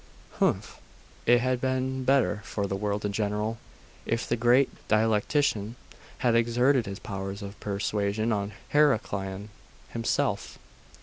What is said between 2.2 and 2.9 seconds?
for the